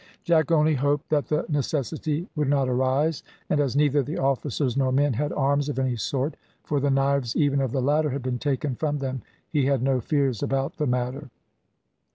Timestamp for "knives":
6.89-7.35